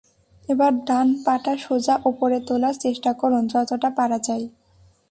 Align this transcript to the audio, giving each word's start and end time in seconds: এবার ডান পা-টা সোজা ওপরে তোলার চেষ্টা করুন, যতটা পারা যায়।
এবার 0.47 0.71
ডান 0.85 1.07
পা-টা 1.25 1.53
সোজা 1.57 1.95
ওপরে 2.05 2.37
তোলার 2.47 2.75
চেষ্টা 2.79 3.11
করুন, 3.13 3.43
যতটা 3.47 3.89
পারা 3.89 4.17
যায়। 4.19 4.45